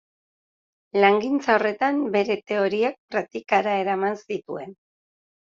[1.03, 4.77] Langintza horretan, bere teoriak praktikara eraman zituen.